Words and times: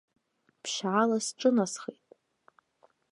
Ԥшьаала 0.61 1.17
сҿынасхеит. 1.25 2.07